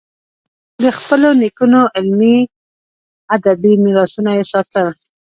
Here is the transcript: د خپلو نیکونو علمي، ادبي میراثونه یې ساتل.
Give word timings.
د 0.81 0.83
خپلو 0.97 1.29
نیکونو 1.41 1.81
علمي، 1.95 2.37
ادبي 3.35 3.73
میراثونه 3.83 4.31
یې 4.37 4.43
ساتل. 4.51 4.87